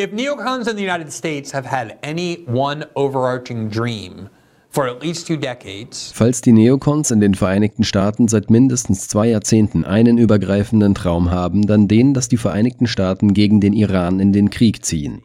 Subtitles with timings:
[0.00, 4.30] If neocons in the United States have had any one overarching dream,
[4.72, 11.66] Falls die Neokons in den Vereinigten Staaten seit mindestens zwei Jahrzehnten einen übergreifenden Traum haben,
[11.66, 15.22] dann den, dass die Vereinigten Staaten gegen den Iran in den Krieg ziehen.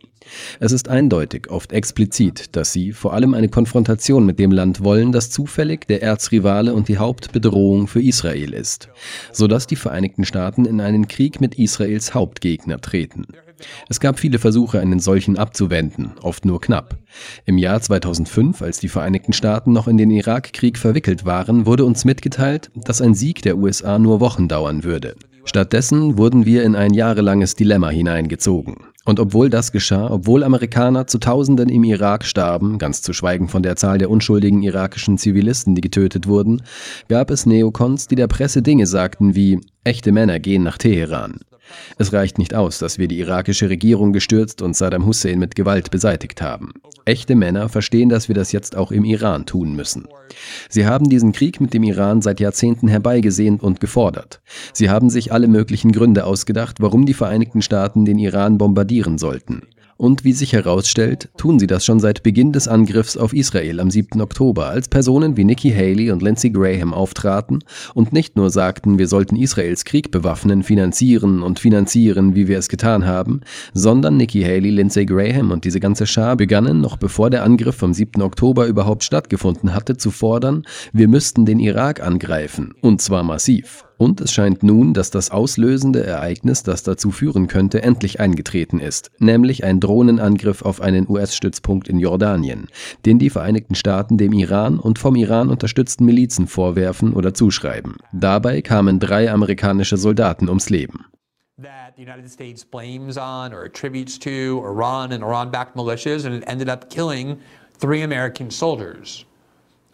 [0.60, 5.14] Es ist eindeutig, oft explizit, dass sie vor allem eine Konfrontation mit dem Land wollen,
[5.14, 8.90] das zufällig der Erzrivale und die Hauptbedrohung für Israel ist,
[9.32, 13.26] sodass die Vereinigten Staaten in einen Krieg mit Israels Hauptgegner treten.
[13.90, 16.98] Es gab viele Versuche, einen solchen abzuwenden, oft nur knapp.
[17.46, 22.06] Im Jahr 2005, als die Vereinigten Staaten noch in den Irakkrieg verwickelt waren, wurde uns
[22.06, 25.16] mitgeteilt, dass ein Sieg der USA nur Wochen dauern würde.
[25.46, 28.78] Stattdessen wurden wir in ein jahrelanges Dilemma hineingezogen.
[29.06, 33.62] Und obwohl das geschah, obwohl Amerikaner zu Tausenden im Irak starben, ganz zu schweigen von
[33.62, 36.64] der Zahl der unschuldigen irakischen Zivilisten, die getötet wurden,
[37.08, 41.40] gab es Neokons, die der Presse Dinge sagten wie echte Männer gehen nach Teheran.
[41.98, 45.92] Es reicht nicht aus, dass wir die irakische Regierung gestürzt und Saddam Hussein mit Gewalt
[45.92, 46.74] beseitigt haben.
[47.06, 50.08] Echte Männer verstehen, dass wir das jetzt auch im Iran tun müssen.
[50.70, 54.42] Sie haben diesen Krieg mit dem Iran seit Jahrzehnten herbeigesehnt und gefordert.
[54.74, 59.64] Sie haben sich alle möglichen Gründe ausgedacht, warum die Vereinigten Staaten den Iran bombardieren sollten.
[59.98, 63.90] Und wie sich herausstellt, tun sie das schon seit Beginn des Angriffs auf Israel am
[63.90, 64.20] 7.
[64.20, 69.08] Oktober, als Personen wie Nikki Haley und Lindsey Graham auftraten und nicht nur sagten, wir
[69.08, 73.40] sollten Israels Krieg bewaffnen, finanzieren und finanzieren, wie wir es getan haben,
[73.74, 77.94] sondern Nikki Haley, Lindsey Graham und diese ganze Schar begannen, noch bevor der Angriff vom
[77.94, 78.22] 7.
[78.22, 83.86] Oktober überhaupt stattgefunden hatte, zu fordern, wir müssten den Irak angreifen, und zwar massiv.
[83.98, 89.12] Und es scheint nun, dass das auslösende Ereignis, das dazu führen könnte, endlich eingetreten ist,
[89.20, 92.68] nämlich ein Drohnenangriff auf einen US-Stützpunkt in Jordanien,
[93.06, 97.96] den die Vereinigten Staaten dem Iran und vom Iran unterstützten Milizen vorwerfen oder zuschreiben.
[98.12, 101.06] Dabei kamen drei amerikanische Soldaten ums Leben.
[101.58, 106.44] that the United States blames on or attributes to Iran and Iran-backed militias, and it
[106.48, 107.40] ended up killing
[107.78, 109.24] three American soldiers.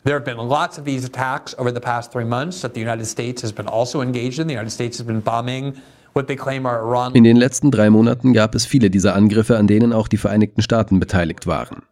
[0.04, 3.06] There have been lots of these attacks over the past three months that the United
[3.06, 4.48] States has been also engaged in.
[4.48, 5.76] The United States has been bombing
[6.14, 10.62] in den letzten drei Monaten gab es viele dieser Angriffe, an denen auch die Vereinigten
[10.62, 11.84] Staaten beteiligt waren.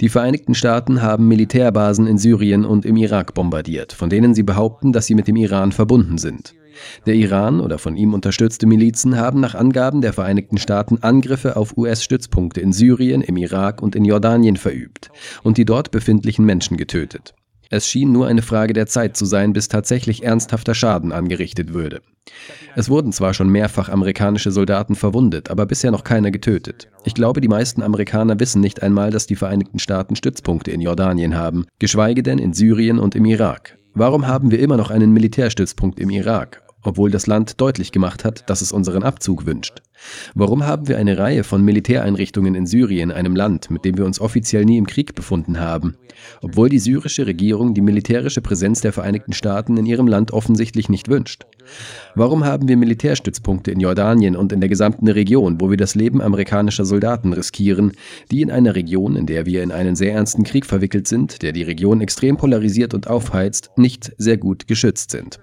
[0.00, 4.92] Die Vereinigten Staaten haben Militärbasen in Syrien und im Irak bombardiert, von denen sie behaupten,
[4.92, 6.54] dass sie mit dem Iran verbunden sind.
[7.06, 11.76] Der Iran oder von ihm unterstützte Milizen haben nach Angaben der Vereinigten Staaten Angriffe auf
[11.76, 15.10] US-Stützpunkte in Syrien, im Irak und in Jordanien verübt
[15.44, 17.34] und die dort befindlichen Menschen getötet.
[17.70, 22.00] Es schien nur eine Frage der Zeit zu sein, bis tatsächlich ernsthafter Schaden angerichtet würde.
[22.74, 26.88] Es wurden zwar schon mehrfach amerikanische Soldaten verwundet, aber bisher noch keiner getötet.
[27.04, 31.36] Ich glaube, die meisten Amerikaner wissen nicht einmal, dass die Vereinigten Staaten Stützpunkte in Jordanien
[31.36, 33.76] haben, geschweige denn in Syrien und im Irak.
[33.94, 36.62] Warum haben wir immer noch einen Militärstützpunkt im Irak?
[36.82, 39.82] obwohl das Land deutlich gemacht hat, dass es unseren Abzug wünscht?
[40.34, 44.20] Warum haben wir eine Reihe von Militäreinrichtungen in Syrien, einem Land, mit dem wir uns
[44.20, 45.96] offiziell nie im Krieg befunden haben,
[46.42, 51.08] obwohl die syrische Regierung die militärische Präsenz der Vereinigten Staaten in ihrem Land offensichtlich nicht
[51.08, 51.44] wünscht?
[52.14, 56.22] Warum haben wir Militärstützpunkte in Jordanien und in der gesamten Region, wo wir das Leben
[56.22, 57.92] amerikanischer Soldaten riskieren,
[58.30, 61.52] die in einer Region, in der wir in einen sehr ernsten Krieg verwickelt sind, der
[61.52, 65.40] die Region extrem polarisiert und aufheizt, nicht sehr gut geschützt sind?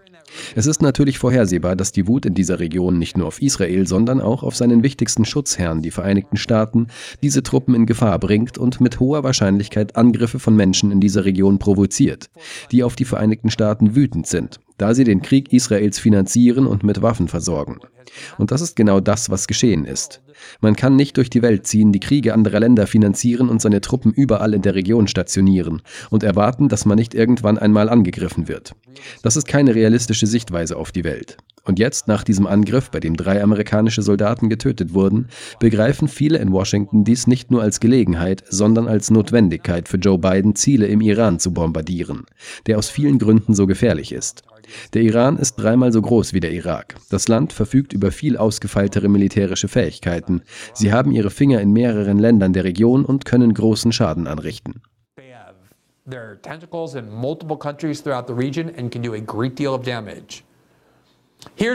[0.55, 4.21] Es ist natürlich vorhersehbar, dass die Wut in dieser Region nicht nur auf Israel, sondern
[4.21, 6.87] auch auf seinen wichtigsten Schutzherrn, die Vereinigten Staaten,
[7.21, 11.59] diese Truppen in Gefahr bringt und mit hoher Wahrscheinlichkeit Angriffe von Menschen in dieser Region
[11.59, 12.29] provoziert,
[12.71, 17.01] die auf die Vereinigten Staaten wütend sind, da sie den Krieg Israels finanzieren und mit
[17.01, 17.79] Waffen versorgen.
[18.37, 20.21] Und das ist genau das, was geschehen ist.
[20.59, 24.11] Man kann nicht durch die Welt ziehen, die Kriege anderer Länder finanzieren und seine Truppen
[24.11, 28.75] überall in der Region stationieren und erwarten, dass man nicht irgendwann einmal angegriffen wird.
[29.21, 31.37] Das ist keine realistische Sichtweise auf die Welt.
[31.65, 36.51] Und jetzt, nach diesem Angriff, bei dem drei amerikanische Soldaten getötet wurden, begreifen viele in
[36.51, 41.39] Washington dies nicht nur als Gelegenheit, sondern als Notwendigkeit für Joe Biden, Ziele im Iran
[41.39, 42.25] zu bombardieren,
[42.67, 44.43] der aus vielen Gründen so gefährlich ist.
[44.93, 46.95] Der Iran ist dreimal so groß wie der Irak.
[47.09, 50.41] Das Land verfügt über viel ausgefeiltere militärische Fähigkeiten.
[50.73, 54.81] Sie haben ihre Finger in mehreren Ländern der Region und können großen Schaden anrichten.
[56.07, 59.81] Their tentacles in multiple countries throughout the region and can do a great deal of
[59.81, 60.43] damage.
[61.57, 61.71] Hier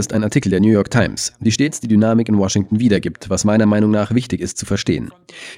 [0.00, 3.44] ist ein Artikel der New York Times, die stets die Dynamik in Washington wiedergibt, was
[3.44, 5.10] meiner Meinung nach wichtig ist zu verstehen.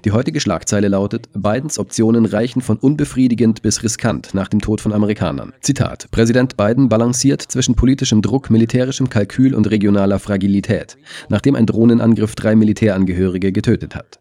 [0.05, 4.93] Die heutige Schlagzeile lautet, Bidens Optionen reichen von unbefriedigend bis riskant nach dem Tod von
[4.93, 5.55] Amerikanern.
[5.63, 10.99] Zitat, Präsident Biden balanciert zwischen politischem Druck, militärischem Kalkül und regionaler Fragilität,
[11.31, 14.21] nachdem ein Drohnenangriff drei Militärangehörige getötet hat.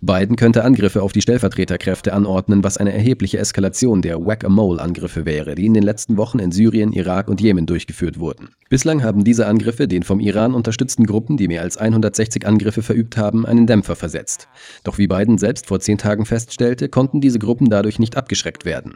[0.00, 5.66] Biden könnte Angriffe auf die Stellvertreterkräfte anordnen, was eine erhebliche Eskalation der Whack-a-Mole-Angriffe wäre, die
[5.66, 8.50] in den letzten Wochen in Syrien, Irak und Jemen durchgeführt wurden.
[8.68, 13.16] Bislang haben diese Angriffe den vom Iran unterstützten Gruppen, die mehr als 160 Angriffe verübt
[13.16, 14.48] haben, einen Dämpfer versetzt.
[14.84, 18.94] Doch wie Biden selbst vor zehn Tagen feststellte, konnten diese Gruppen dadurch nicht abgeschreckt werden.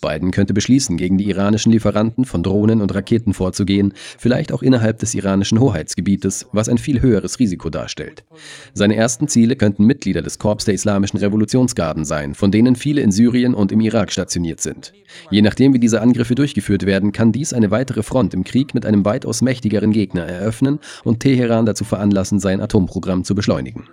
[0.00, 4.98] Biden könnte beschließen, gegen die iranischen Lieferanten von Drohnen und Raketen vorzugehen, vielleicht auch innerhalb
[4.98, 8.24] des iranischen Hoheitsgebietes, was ein viel höheres Risiko darstellt.
[8.72, 13.10] Seine ersten Ziele könnten Mitglieder des Korps der Islamischen Revolutionsgarden sein, von denen viele in
[13.10, 14.92] Syrien und im Irak stationiert sind.
[15.30, 18.84] Je nachdem, wie diese Angriffe durchgeführt werden, kann dies eine weitere Front im Krieg mit
[18.84, 23.88] einem weitaus mächtigeren Gegner eröffnen und Teheran dazu veranlassen, sein Atomprogramm zu beschleunigen.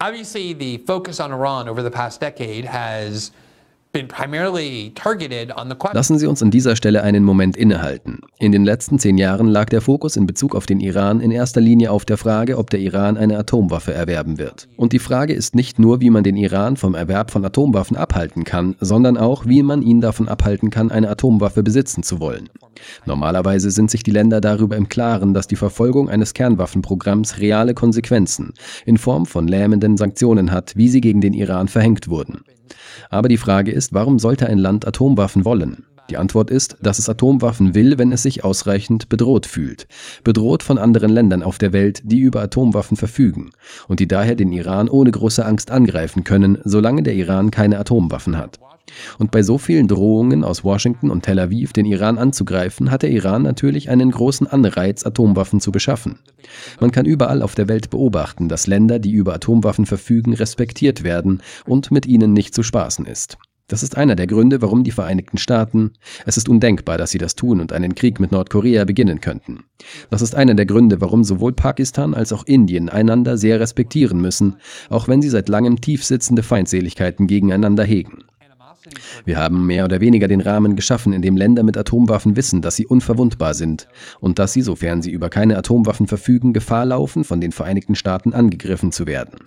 [0.00, 3.32] Obviously, the focus on Iran over the past decade has
[5.92, 8.20] Lassen Sie uns an dieser Stelle einen Moment innehalten.
[8.38, 11.60] In den letzten zehn Jahren lag der Fokus in Bezug auf den Iran in erster
[11.60, 14.68] Linie auf der Frage, ob der Iran eine Atomwaffe erwerben wird.
[14.76, 18.44] Und die Frage ist nicht nur, wie man den Iran vom Erwerb von Atomwaffen abhalten
[18.44, 22.48] kann, sondern auch, wie man ihn davon abhalten kann, eine Atomwaffe besitzen zu wollen.
[23.06, 28.52] Normalerweise sind sich die Länder darüber im Klaren, dass die Verfolgung eines Kernwaffenprogramms reale Konsequenzen
[28.86, 32.42] in Form von lähmenden Sanktionen hat, wie sie gegen den Iran verhängt wurden.
[33.10, 35.84] Aber die Frage ist, warum sollte ein Land Atomwaffen wollen?
[36.10, 39.86] Die Antwort ist, dass es Atomwaffen will, wenn es sich ausreichend bedroht fühlt.
[40.24, 43.50] Bedroht von anderen Ländern auf der Welt, die über Atomwaffen verfügen
[43.88, 48.38] und die daher den Iran ohne große Angst angreifen können, solange der Iran keine Atomwaffen
[48.38, 48.58] hat.
[49.18, 53.10] Und bei so vielen Drohungen aus Washington und Tel Aviv, den Iran anzugreifen, hat der
[53.10, 56.18] Iran natürlich einen großen Anreiz, Atomwaffen zu beschaffen.
[56.80, 61.42] Man kann überall auf der Welt beobachten, dass Länder, die über Atomwaffen verfügen, respektiert werden
[61.66, 63.38] und mit ihnen nicht zu spaßen ist.
[63.70, 65.92] Das ist einer der Gründe, warum die Vereinigten Staaten,
[66.24, 69.64] es ist undenkbar, dass sie das tun und einen Krieg mit Nordkorea beginnen könnten.
[70.08, 74.56] Das ist einer der Gründe, warum sowohl Pakistan als auch Indien einander sehr respektieren müssen,
[74.88, 78.24] auch wenn sie seit langem tiefsitzende Feindseligkeiten gegeneinander hegen.
[79.24, 82.76] Wir haben mehr oder weniger den Rahmen geschaffen, in dem Länder mit Atomwaffen wissen, dass
[82.76, 83.88] sie unverwundbar sind
[84.20, 88.32] und dass sie, sofern sie über keine Atomwaffen verfügen, Gefahr laufen, von den Vereinigten Staaten
[88.32, 89.38] angegriffen zu werden.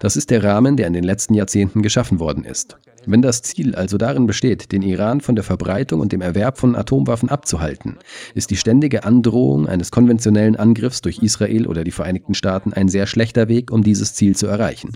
[0.00, 2.76] Das ist der Rahmen, der in den letzten Jahrzehnten geschaffen worden ist.
[3.06, 6.74] Wenn das Ziel also darin besteht, den Iran von der Verbreitung und dem Erwerb von
[6.74, 7.98] Atomwaffen abzuhalten,
[8.34, 13.06] ist die ständige Androhung eines konventionellen Angriffs durch Israel oder die Vereinigten Staaten ein sehr
[13.06, 14.92] schlechter Weg, um dieses Ziel zu erreichen.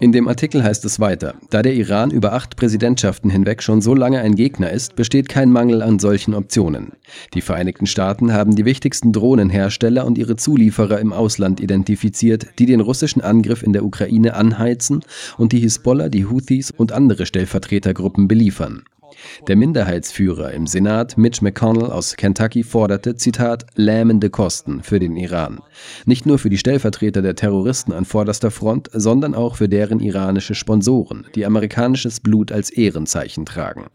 [0.00, 3.94] In dem Artikel heißt es weiter, da der Iran über acht Präsidentschaften hinweg schon so
[3.94, 6.92] lange ein Gegner ist, besteht kein Mangel an solchen Optionen.
[7.32, 12.80] Die Vereinigten Staaten haben die wichtigsten Drohnenhersteller und ihre Zulieferer im Ausland identifiziert, die den
[12.80, 15.00] russischen Angriff in der Ukraine anheizen
[15.38, 18.82] und die Hisbollah, die Houthis und andere Stellvertretergruppen beliefern.
[19.48, 25.60] Der Minderheitsführer im Senat, Mitch McConnell aus Kentucky, forderte, Zitat, lähmende Kosten für den Iran.
[26.06, 30.54] Nicht nur für die Stellvertreter der Terroristen an vorderster Front, sondern auch für deren iranische
[30.54, 33.86] Sponsoren, die amerikanisches Blut als Ehrenzeichen tragen.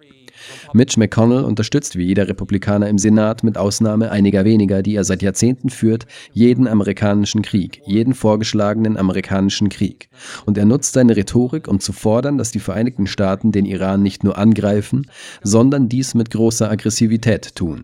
[0.74, 5.22] Mitch McConnell unterstützt wie jeder Republikaner im Senat, mit Ausnahme einiger weniger, die er seit
[5.22, 10.10] Jahrzehnten führt, jeden amerikanischen Krieg, jeden vorgeschlagenen amerikanischen Krieg.
[10.46, 14.24] Und er nutzt seine Rhetorik, um zu fordern, dass die Vereinigten Staaten den Iran nicht
[14.24, 15.08] nur angreifen,
[15.44, 17.84] sondern dies mit großer Aggressivität tun.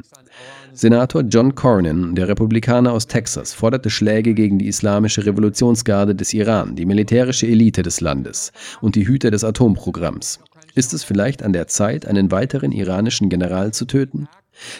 [0.73, 6.77] Senator John Cornyn, der Republikaner aus Texas, forderte Schläge gegen die Islamische Revolutionsgarde des Iran,
[6.77, 10.39] die militärische Elite des Landes und die Hüter des Atomprogramms.
[10.73, 14.27] Ist es vielleicht an der Zeit, einen weiteren iranischen General zu töten?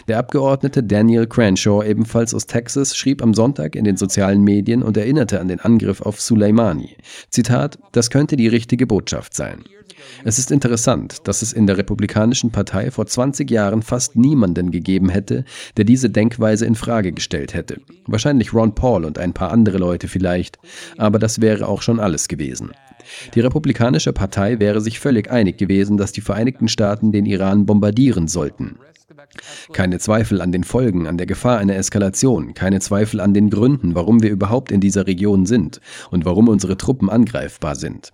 [0.08, 4.96] Der Abgeordnete Daniel Cranshaw, ebenfalls aus Texas, schrieb am Sonntag in den sozialen Medien und
[4.96, 6.96] erinnerte an den Angriff auf Soleimani.
[7.30, 9.64] Zitat, das könnte die richtige Botschaft sein.
[10.24, 15.08] Es ist interessant, dass es in der Republikanischen Partei vor 20 Jahren fast niemanden gegeben
[15.08, 15.44] hätte,
[15.76, 17.80] der diese Denkweise in Frage gestellt hätte.
[18.06, 20.58] Wahrscheinlich Ron Paul und ein paar andere Leute vielleicht,
[20.96, 22.72] aber das wäre auch schon alles gewesen.
[23.34, 28.28] Die Republikanische Partei wäre sich völlig einig gewesen, dass die Vereinigten Staaten den Iran bombardieren
[28.28, 28.78] sollten.
[29.72, 33.94] Keine Zweifel an den Folgen, an der Gefahr einer Eskalation, keine Zweifel an den Gründen,
[33.94, 38.12] warum wir überhaupt in dieser Region sind und warum unsere Truppen angreifbar sind.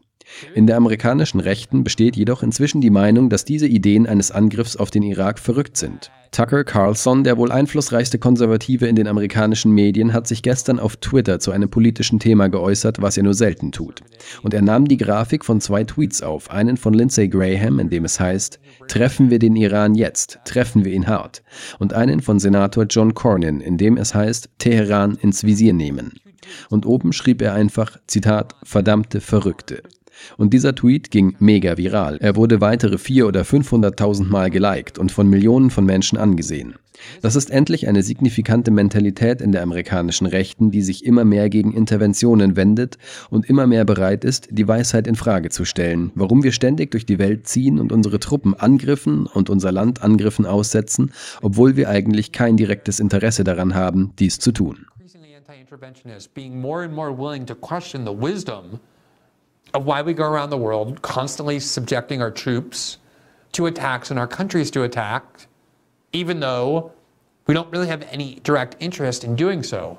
[0.54, 4.90] In der amerikanischen Rechten besteht jedoch inzwischen die Meinung, dass diese Ideen eines Angriffs auf
[4.90, 6.10] den Irak verrückt sind.
[6.30, 11.40] Tucker Carlson, der wohl einflussreichste Konservative in den amerikanischen Medien, hat sich gestern auf Twitter
[11.40, 14.02] zu einem politischen Thema geäußert, was er nur selten tut.
[14.42, 18.04] Und er nahm die Grafik von zwei Tweets auf, einen von Lindsey Graham, in dem
[18.04, 21.42] es heißt, Treffen wir den Iran jetzt, treffen wir ihn hart,
[21.78, 26.12] und einen von Senator John Cornyn, in dem es heißt, Teheran ins Visier nehmen.
[26.70, 29.82] Und oben schrieb er einfach, Zitat, verdammte Verrückte.
[30.36, 32.18] Und dieser Tweet ging mega viral.
[32.20, 36.74] Er wurde weitere 400.000 oder 500.000 Mal geliked und von Millionen von Menschen angesehen.
[37.22, 41.72] Das ist endlich eine signifikante Mentalität in der amerikanischen Rechten, die sich immer mehr gegen
[41.72, 42.98] Interventionen wendet
[43.30, 47.06] und immer mehr bereit ist, die Weisheit in Frage zu stellen, warum wir ständig durch
[47.06, 52.32] die Welt ziehen und unsere Truppen Angriffen und unser Land Angriffen aussetzen, obwohl wir eigentlich
[52.32, 54.86] kein direktes Interesse daran haben, dies zu tun.
[59.74, 62.98] Of why we go around the world constantly subjecting our troops
[63.52, 65.46] to attacks and our countries to attack,
[66.12, 66.92] even though
[67.46, 69.98] we don't really have any direct interest in doing so.